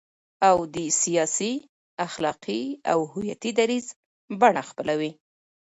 [0.49, 1.53] او د سیاسي،
[2.07, 2.61] اخلاقي
[2.91, 3.87] او هویتي دریځ
[4.39, 5.11] بڼه خپلوي،